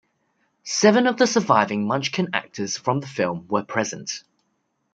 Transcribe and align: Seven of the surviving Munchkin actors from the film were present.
Seven 0.63 1.05
of 1.05 1.17
the 1.17 1.27
surviving 1.27 1.85
Munchkin 1.85 2.29
actors 2.33 2.75
from 2.75 3.01
the 3.01 3.07
film 3.07 3.45
were 3.47 3.61
present. 3.63 4.23